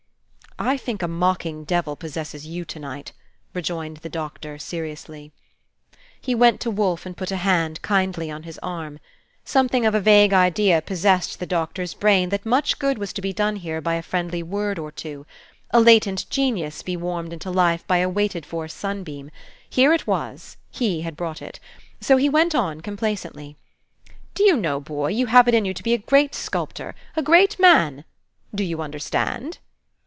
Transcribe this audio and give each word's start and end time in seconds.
"I 0.59 0.77
think 0.77 1.01
a 1.01 1.07
mocking 1.07 1.63
devil 1.63 1.95
possesses 1.95 2.45
you 2.45 2.65
to 2.65 2.77
night," 2.77 3.13
rejoined 3.51 3.97
the 3.97 4.09
Doctor, 4.09 4.59
seriously. 4.59 5.31
He 6.19 6.35
went 6.35 6.61
to 6.61 6.69
Wolfe 6.69 7.03
and 7.03 7.17
put 7.17 7.29
his 7.29 7.39
hand 7.39 7.81
kindly 7.81 8.29
on 8.29 8.43
his 8.43 8.59
arm. 8.61 8.99
Something 9.43 9.87
of 9.87 9.95
a 9.95 9.99
vague 9.99 10.33
idea 10.33 10.79
possessed 10.83 11.39
the 11.39 11.47
Doctor's 11.47 11.95
brain 11.95 12.29
that 12.29 12.45
much 12.45 12.77
good 12.77 12.99
was 12.99 13.11
to 13.13 13.23
be 13.23 13.33
done 13.33 13.55
here 13.55 13.81
by 13.81 13.95
a 13.95 14.03
friendly 14.03 14.43
word 14.43 14.77
or 14.77 14.91
two: 14.91 15.25
a 15.71 15.79
latent 15.79 16.29
genius 16.29 16.79
to 16.79 16.85
be 16.85 16.97
warmed 16.97 17.33
into 17.33 17.49
life 17.49 17.87
by 17.87 17.97
a 17.97 18.09
waited 18.09 18.45
for 18.45 18.67
sunbeam. 18.67 19.31
Here 19.67 19.93
it 19.93 20.05
was: 20.05 20.57
he 20.69 21.01
had 21.01 21.17
brought 21.17 21.41
it. 21.41 21.59
So 22.01 22.17
he 22.17 22.29
went 22.29 22.53
on 22.53 22.81
complacently: 22.81 23.55
"Do 24.35 24.43
you 24.43 24.55
know, 24.57 24.79
boy, 24.79 25.07
you 25.07 25.25
have 25.25 25.47
it 25.47 25.55
in 25.55 25.65
you 25.65 25.73
to 25.73 25.81
be 25.81 25.95
a 25.95 25.97
great 25.97 26.35
sculptor, 26.35 26.93
a 27.15 27.23
great 27.23 27.57
man? 27.59 28.05
do 28.53 28.63
you 28.63 28.79
understand?" 28.79 29.57